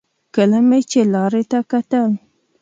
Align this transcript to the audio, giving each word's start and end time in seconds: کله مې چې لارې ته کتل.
کله 0.35 0.59
مې 0.67 0.79
چې 0.91 0.99
لارې 1.13 1.43
ته 1.51 1.59
کتل. 1.71 2.11